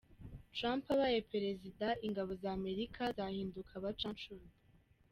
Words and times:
Trump 0.55 0.83
abaye 0.95 1.19
Perezida, 1.31 1.87
ingabo 2.07 2.31
za 2.41 2.49
Amerika 2.59 3.01
zahinduka 3.17 3.71
abacanshuro. 3.79 4.45